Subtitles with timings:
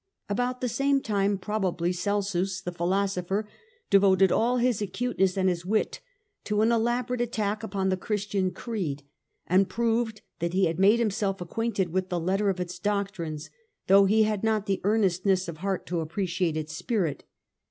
[0.29, 3.43] About the same time, probably, Celsus the philoso pher
[3.91, 5.99] devoted all his acuteness and his wit
[6.45, 9.03] to an elaborate attack upon the Christian creed,
[9.45, 12.49] and proved The attack that he had made himself acquainted with the of Celsus, letter
[12.49, 13.49] of its doctrines,
[13.85, 17.23] though he had not the earnestness of heart to appreciate its spirit.